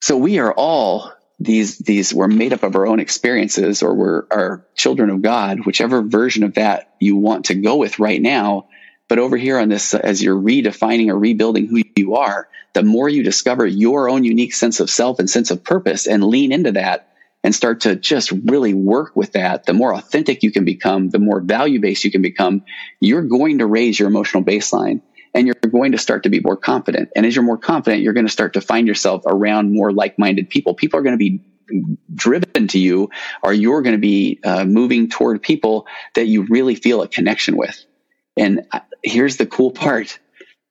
[0.00, 4.24] So we are all these, these, we're made up of our own experiences or we're
[4.30, 8.68] our children of God, whichever version of that you want to go with right now.
[9.08, 13.08] But over here on this, as you're redefining or rebuilding who you are, the more
[13.08, 16.72] you discover your own unique sense of self and sense of purpose and lean into
[16.72, 17.08] that
[17.44, 21.20] and start to just really work with that, the more authentic you can become, the
[21.20, 22.64] more value based you can become,
[23.00, 25.00] you're going to raise your emotional baseline
[25.32, 27.10] and you're going to start to be more confident.
[27.14, 30.18] And as you're more confident, you're going to start to find yourself around more like
[30.18, 30.74] minded people.
[30.74, 31.40] People are going to be
[32.14, 33.10] driven to you,
[33.42, 37.56] or you're going to be uh, moving toward people that you really feel a connection
[37.56, 37.84] with.
[38.36, 40.18] And uh, here's the cool part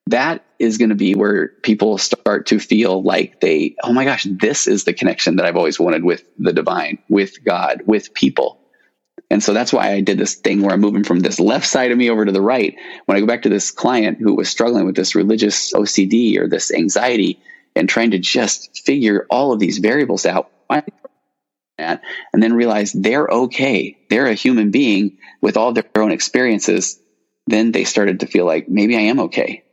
[0.08, 4.28] that is going to be where people start to feel like they, oh my gosh,
[4.30, 8.60] this is the connection that I've always wanted with the divine, with God, with people.
[9.32, 11.92] And so that's why I did this thing where I'm moving from this left side
[11.92, 12.76] of me over to the right.
[13.06, 16.48] When I go back to this client who was struggling with this religious OCD or
[16.48, 17.42] this anxiety
[17.76, 20.52] and trying to just figure all of these variables out,
[21.80, 22.00] and
[22.34, 23.98] then realize they're okay.
[24.10, 27.00] They're a human being with all their own experiences.
[27.48, 29.66] Then they started to feel like maybe I am okay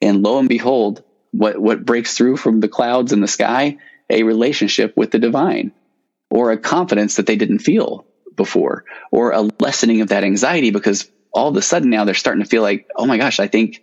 [0.00, 3.78] and lo and behold, what, what breaks through from the clouds in the sky?
[4.08, 5.72] A relationship with the divine
[6.30, 11.08] or a confidence that they didn't feel before or a lessening of that anxiety because
[11.32, 13.82] all of a sudden now they're starting to feel like, oh my gosh, I think,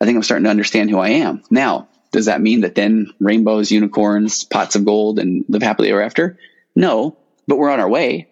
[0.00, 1.42] I think I'm starting to understand who I am.
[1.50, 6.02] Now, does that mean that then rainbows, unicorns, pots of gold, and live happily ever
[6.02, 6.38] after?
[6.76, 7.16] No,
[7.48, 8.28] but we're on our way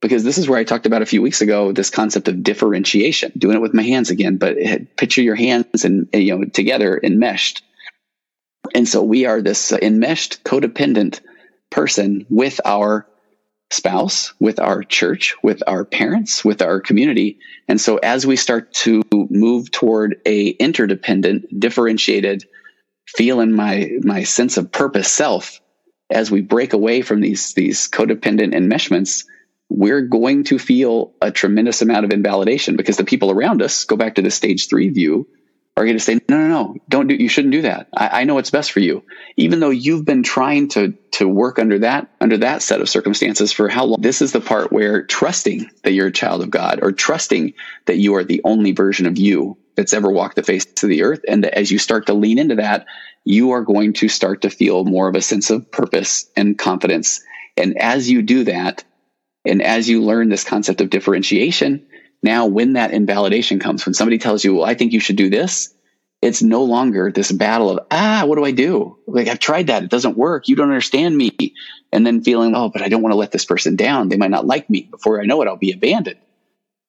[0.00, 3.32] because this is where I talked about a few weeks ago this concept of differentiation,
[3.36, 4.56] doing it with my hands again, but
[4.96, 7.62] picture your hands and you know together enmeshed.
[8.74, 11.20] And so we are this enmeshed codependent
[11.70, 13.06] person with our
[13.70, 17.38] spouse, with our church, with our parents, with our community.
[17.68, 22.44] And so as we start to move toward a interdependent, differentiated
[23.08, 25.60] feel in my my sense of purpose self,
[26.10, 29.24] as we break away from these these codependent enmeshments,
[29.68, 33.96] we're going to feel a tremendous amount of invalidation because the people around us go
[33.96, 35.28] back to the stage three view
[35.76, 37.88] are going to say, no, no, no, don't do, you shouldn't do that.
[37.94, 39.04] I, I know what's best for you.
[39.36, 43.52] Even though you've been trying to, to work under that, under that set of circumstances
[43.52, 44.00] for how long?
[44.00, 47.52] This is the part where trusting that you're a child of God or trusting
[47.84, 51.02] that you are the only version of you that's ever walked the face of the
[51.02, 51.20] earth.
[51.28, 52.86] And as you start to lean into that,
[53.24, 57.22] you are going to start to feel more of a sense of purpose and confidence.
[57.58, 58.84] And as you do that,
[59.46, 61.86] and as you learn this concept of differentiation,
[62.22, 65.30] now, when that invalidation comes, when somebody tells you, well, I think you should do
[65.30, 65.72] this,
[66.22, 68.98] it's no longer this battle of, ah, what do I do?
[69.06, 69.84] Like, I've tried that.
[69.84, 70.48] It doesn't work.
[70.48, 71.54] You don't understand me.
[71.92, 74.08] And then feeling, oh, but I don't want to let this person down.
[74.08, 74.88] They might not like me.
[74.90, 76.18] Before I know it, I'll be abandoned.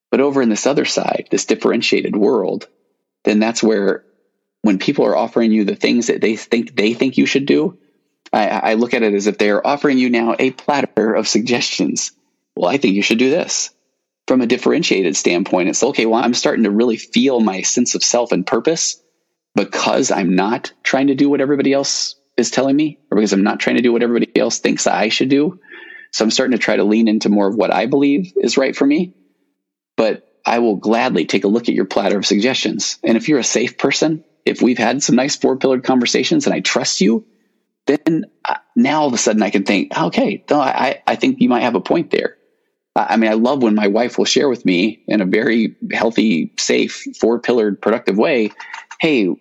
[0.10, 2.68] But over in this other side, this differentiated world,
[3.26, 4.06] then that's where
[4.62, 7.78] when people are offering you the things that they think they think you should do,
[8.32, 12.14] I, I look at it as if they're offering you now a platter of suggestions.
[12.58, 13.72] Well, I think you should do this
[14.28, 18.04] from a differentiated standpoint, it's okay, well, I'm starting to really feel my sense of
[18.04, 19.02] self and purpose
[19.56, 23.44] because I'm not trying to do what everybody else is telling me, or because I'm
[23.44, 25.60] not trying to do what everybody else thinks I should do.
[26.12, 28.76] So I'm starting to try to lean into more of what I believe is right
[28.76, 29.14] for me.
[29.96, 33.00] But I will gladly take a look at your platter of suggestions.
[33.04, 36.54] And if you're a safe person, if we've had some nice four pillared conversations and
[36.54, 37.26] I trust you,
[37.88, 41.50] then uh, now all of a sudden I can think, okay, I, I think you
[41.50, 42.37] might have a point there.
[42.98, 46.54] I mean, I love when my wife will share with me in a very healthy,
[46.58, 48.52] safe, four pillared, productive way.
[49.00, 49.36] Hey,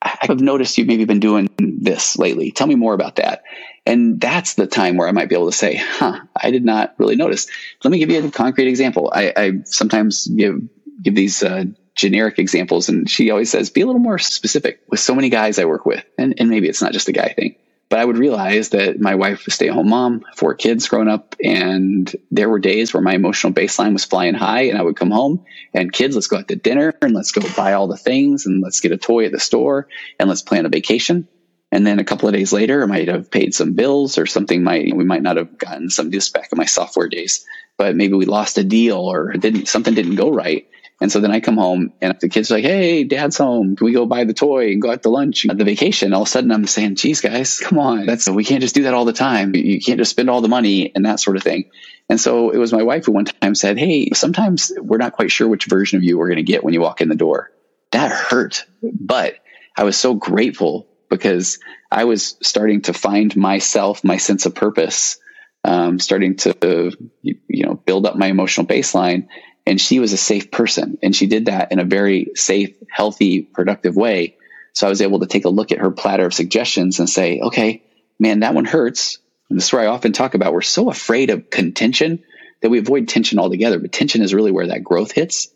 [0.00, 2.50] I've noticed you've maybe been doing this lately.
[2.50, 3.44] Tell me more about that.
[3.86, 6.94] And that's the time where I might be able to say, huh, I did not
[6.98, 7.48] really notice.
[7.82, 9.12] Let me give you a concrete example.
[9.14, 10.60] I, I sometimes give,
[11.02, 14.98] give these, uh, generic examples and she always says, be a little more specific with
[14.98, 16.04] so many guys I work with.
[16.16, 17.56] And, and maybe it's not just a guy thing.
[17.92, 21.36] But I would realize that my wife stay at home mom, four kids growing up,
[21.44, 25.10] and there were days where my emotional baseline was flying high, and I would come
[25.10, 28.46] home and kids, let's go out to dinner and let's go buy all the things
[28.46, 31.28] and let's get a toy at the store and let's plan a vacation.
[31.70, 34.64] And then a couple of days later, I might have paid some bills or something
[34.64, 37.44] might, we might not have gotten some this back in my software days,
[37.76, 40.66] but maybe we lost a deal or didn't, something didn't go right.
[41.02, 43.74] And so then I come home and the kids are like, Hey, dad's home.
[43.74, 46.12] Can we go buy the toy and go out to lunch at the vacation?
[46.12, 48.06] All of a sudden I'm saying, geez, guys, come on.
[48.06, 49.52] That's, we can't just do that all the time.
[49.56, 51.70] You can't just spend all the money and that sort of thing.
[52.08, 55.32] And so it was my wife who one time said, Hey, sometimes we're not quite
[55.32, 57.50] sure which version of you we're going to get when you walk in the door.
[57.90, 58.64] That hurt.
[58.80, 59.34] But
[59.76, 61.58] I was so grateful because
[61.90, 65.18] I was starting to find myself, my sense of purpose,
[65.64, 69.26] um, starting to, you know, build up my emotional baseline
[69.66, 73.42] and she was a safe person and she did that in a very safe, healthy,
[73.42, 74.36] productive way.
[74.74, 77.40] So I was able to take a look at her platter of suggestions and say,
[77.40, 77.82] okay,
[78.18, 79.18] man, that one hurts.
[79.48, 82.22] And this is where I often talk about we're so afraid of contention
[82.60, 83.78] that we avoid tension altogether.
[83.78, 85.48] But tension is really where that growth hits.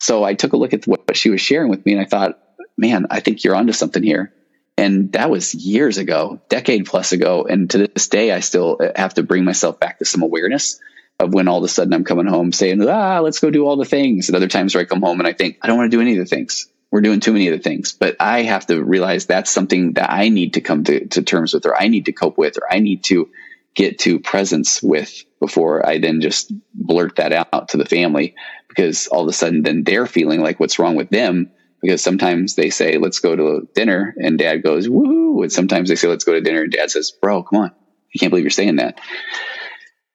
[0.00, 2.40] So I took a look at what she was sharing with me and I thought,
[2.76, 4.32] man, I think you're onto something here.
[4.76, 7.46] And that was years ago, decade plus ago.
[7.48, 10.80] And to this day, I still have to bring myself back to some awareness
[11.20, 13.76] of when all of a sudden I'm coming home saying, ah, let's go do all
[13.76, 14.28] the things.
[14.28, 16.00] And other times where I come home and I think, I don't want to do
[16.00, 16.68] any of the things.
[16.90, 17.92] We're doing too many of the things.
[17.92, 21.54] But I have to realize that's something that I need to come to, to terms
[21.54, 23.30] with, or I need to cope with, or I need to
[23.74, 28.34] get to presence with before I then just blurt that out to the family.
[28.68, 31.50] Because all of a sudden then they're feeling like what's wrong with them.
[31.80, 35.42] Because sometimes they say, let's go to dinner and dad goes, woohoo.
[35.42, 37.70] And sometimes they say, let's go to dinner and dad says, bro, come on.
[38.14, 39.00] I can't believe you're saying that.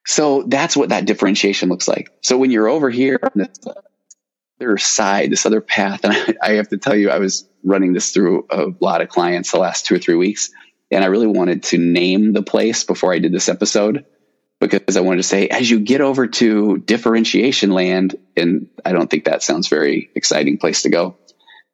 [0.09, 2.09] So that's what that differentiation looks like.
[2.21, 3.59] So when you're over here on this
[4.59, 7.93] other side, this other path, and I, I have to tell you, I was running
[7.93, 10.49] this through a lot of clients the last two or three weeks,
[10.89, 14.07] and I really wanted to name the place before I did this episode
[14.59, 19.11] because I wanted to say, as you get over to differentiation land, and I don't
[19.11, 21.17] think that sounds very exciting place to go.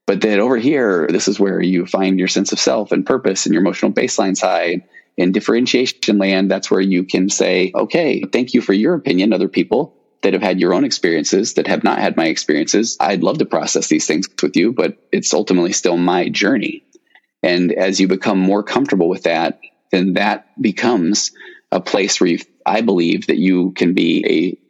[0.07, 3.45] But then over here, this is where you find your sense of self and purpose
[3.45, 4.83] and your emotional baseline high
[5.17, 9.47] in differentiation land, that's where you can say, okay, thank you for your opinion, other
[9.47, 12.97] people that have had your own experiences that have not had my experiences.
[12.99, 16.83] I'd love to process these things with you, but it's ultimately still my journey.
[17.43, 19.59] And as you become more comfortable with that,
[19.91, 21.31] then that becomes
[21.71, 24.25] a place where you, I believe that you can be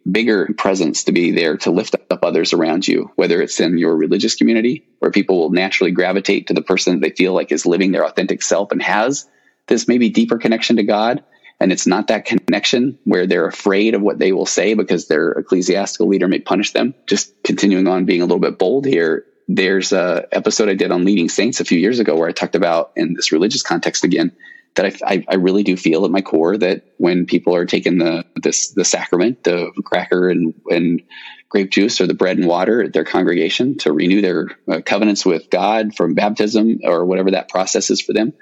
[0.05, 3.77] a bigger presence to be there to lift up others around you, whether it's in
[3.77, 7.65] your religious community where people will naturally gravitate to the person they feel like is
[7.65, 9.25] living their authentic self and has
[9.67, 11.23] this maybe deeper connection to God.
[11.59, 15.31] And it's not that connection where they're afraid of what they will say because their
[15.31, 16.93] ecclesiastical leader may punish them.
[17.07, 19.25] Just continuing on being a little bit bold here.
[19.47, 22.55] There's a episode I did on leading saints a few years ago where I talked
[22.55, 24.35] about in this religious context again
[24.75, 28.25] that I, I, really do feel at my core that when people are taking the
[28.35, 31.01] this the sacrament, the cracker and and
[31.49, 35.25] grape juice or the bread and water at their congregation to renew their uh, covenants
[35.25, 38.33] with God from baptism or whatever that process is for them.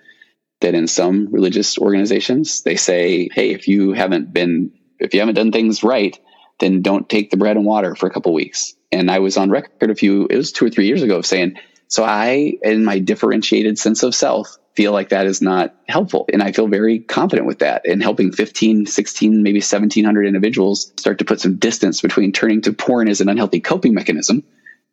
[0.63, 5.35] That in some religious organizations, they say, hey, if you haven't been, if you haven't
[5.35, 6.17] done things right,
[6.59, 8.73] then don't take the bread and water for a couple weeks.
[8.89, 11.25] And I was on record a few, it was two or three years ago of
[11.25, 11.57] saying,
[11.89, 16.27] so I, in my differentiated sense of self, feel like that is not helpful.
[16.31, 21.19] And I feel very confident with that in helping 15, 16, maybe 1700 individuals start
[21.19, 24.43] to put some distance between turning to porn as an unhealthy coping mechanism.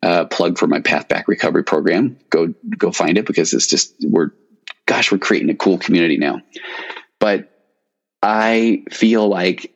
[0.03, 2.17] Uh, plug for my path back recovery program.
[2.29, 4.31] Go, go find it because it's just, we're,
[4.91, 6.41] gosh, we're creating a cool community now.
[7.17, 7.49] But
[8.21, 9.73] I feel like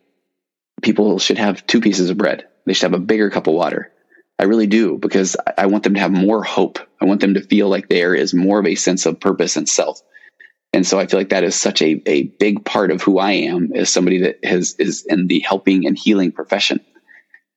[0.82, 2.44] people should have two pieces of bread.
[2.66, 3.94] They should have a bigger cup of water.
[4.38, 6.80] I really do because I want them to have more hope.
[7.02, 9.70] I want them to feel like there is more of a sense of purpose and
[9.70, 10.02] self.
[10.74, 13.32] And so I feel like that is such a, a big part of who I
[13.32, 16.82] am as somebody that has is in the helping and healing profession.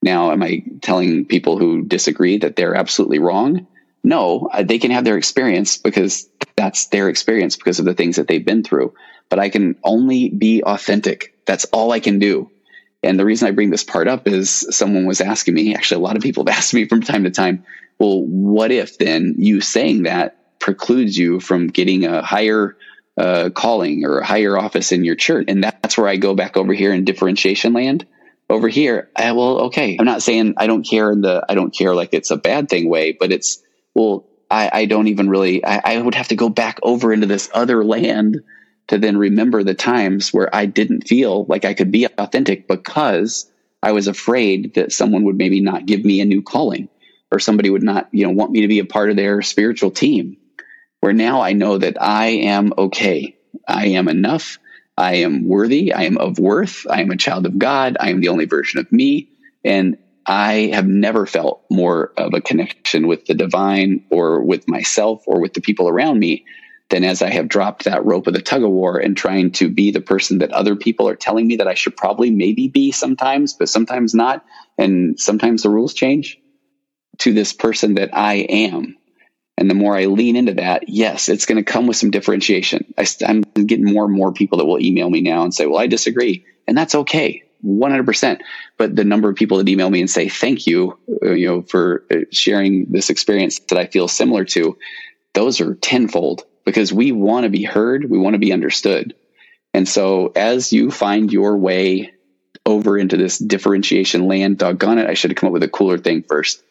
[0.01, 3.67] Now, am I telling people who disagree that they're absolutely wrong?
[4.09, 8.27] No, they can have their experience because that's their experience because of the things that
[8.27, 8.95] they've been through.
[9.29, 11.35] But I can only be authentic.
[11.45, 12.51] That's all I can do.
[13.03, 16.05] And the reason I bring this part up is someone was asking me, actually, a
[16.05, 17.67] lot of people have asked me from time to time,
[17.99, 22.79] well, what if then you saying that precludes you from getting a higher
[23.19, 25.45] uh, calling or a higher office in your church?
[25.49, 28.07] And that's where I go back over here in differentiation land.
[28.49, 31.77] Over here, I, well, okay, I'm not saying I don't care in the I don't
[31.77, 33.63] care like it's a bad thing way, but it's
[33.99, 35.65] well, I, I don't even really.
[35.65, 38.43] I, I would have to go back over into this other land
[38.87, 43.51] to then remember the times where I didn't feel like I could be authentic because
[43.83, 46.89] I was afraid that someone would maybe not give me a new calling
[47.33, 49.91] or somebody would not, you know, want me to be a part of their spiritual
[49.91, 50.37] team.
[51.01, 53.37] Where now I know that I am okay.
[53.67, 54.59] I am enough.
[54.97, 55.93] I am worthy.
[55.93, 56.87] I am of worth.
[56.89, 57.97] I am a child of God.
[57.99, 59.29] I am the only version of me.
[59.65, 59.99] And
[60.29, 65.41] I have never felt more of a connection with the divine or with myself or
[65.41, 66.45] with the people around me
[66.91, 69.71] than as I have dropped that rope of the tug of war and trying to
[69.71, 72.93] be the person that other people are telling me that I should probably maybe be
[72.93, 74.45] sometimes, but sometimes not,
[74.77, 76.39] and sometimes the rules change
[77.19, 78.97] to this person that I am.
[79.57, 82.95] And the more I lean into that, yes, it's going to come with some differentiation.
[82.97, 85.81] I, am getting more and more people that will email me now and say, well,
[85.81, 86.45] I disagree.
[86.67, 87.48] And that's okay.
[87.65, 88.41] 100%.
[88.77, 91.63] But the number of people that email me and say, thank you, uh, you know,
[91.63, 94.79] for uh, sharing this experience that I feel similar to,
[95.35, 99.15] those are tenfold because we want to be heard, we want to be understood.
[99.75, 102.13] And so as you find your way
[102.67, 105.99] over into this differentiation land, doggone it, I should have come up with a cooler
[105.99, 106.63] thing first.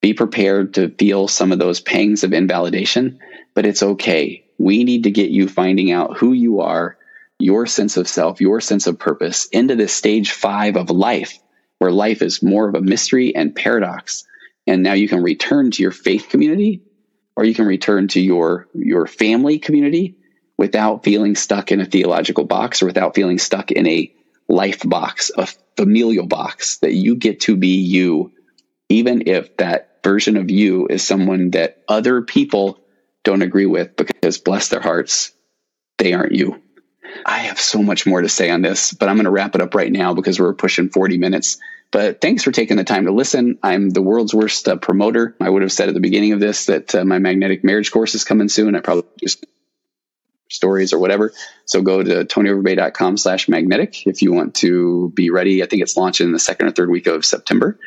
[0.00, 3.20] Be prepared to feel some of those pangs of invalidation,
[3.54, 4.44] but it's okay.
[4.58, 6.96] We need to get you finding out who you are,
[7.42, 11.38] your sense of self, your sense of purpose into this stage five of life,
[11.78, 14.24] where life is more of a mystery and paradox.
[14.66, 16.82] And now you can return to your faith community
[17.34, 20.16] or you can return to your your family community
[20.56, 24.14] without feeling stuck in a theological box or without feeling stuck in a
[24.48, 28.32] life box, a familial box that you get to be you,
[28.88, 32.78] even if that version of you is someone that other people
[33.24, 35.32] don't agree with because bless their hearts,
[35.98, 36.62] they aren't you.
[37.24, 39.60] I have so much more to say on this, but I'm going to wrap it
[39.60, 41.58] up right now because we're pushing 40 minutes.
[41.90, 43.58] But thanks for taking the time to listen.
[43.62, 45.36] I'm the world's worst uh, promoter.
[45.40, 48.14] I would have said at the beginning of this that uh, my magnetic marriage course
[48.14, 48.74] is coming soon.
[48.74, 49.44] I probably just
[50.48, 51.32] stories or whatever.
[51.64, 55.62] So go to tonyoverbay.com slash magnetic if you want to be ready.
[55.62, 57.78] I think it's launching in the second or third week of September.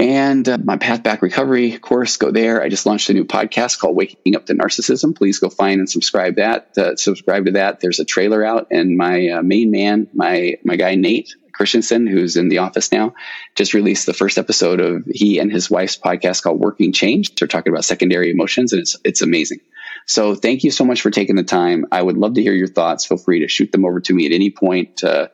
[0.00, 2.62] And uh, my Path Back Recovery course, go there.
[2.62, 5.14] I just launched a new podcast called Waking Up to Narcissism.
[5.14, 6.70] Please go find and subscribe that.
[6.78, 7.80] Uh, subscribe to that.
[7.80, 12.38] There's a trailer out, and my uh, main man, my my guy Nate, Christensen, who's
[12.38, 13.12] in the office now,
[13.56, 17.34] just released the first episode of he and his wife's podcast called Working Change.
[17.34, 19.58] They're talking about secondary emotions, and it's it's amazing.
[20.06, 21.84] So thank you so much for taking the time.
[21.92, 23.04] I would love to hear your thoughts.
[23.04, 25.28] Feel free to shoot them over to me at any point uh,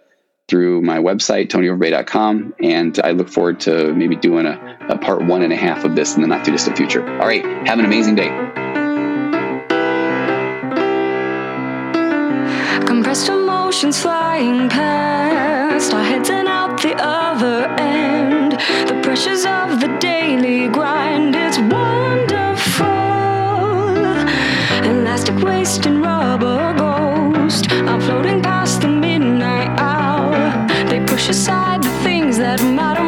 [0.48, 2.54] through my website, tonyoverbay.com.
[2.60, 5.96] And I look forward to maybe doing a, a part one and a half of
[5.96, 7.06] this in the not too distant future.
[7.20, 7.44] All right.
[7.66, 8.28] Have an amazing day.
[12.86, 18.52] Compressed emotions flying past our heads and out the other end.
[18.52, 21.05] The pressures of the daily grind,
[31.26, 33.05] push aside the things that matter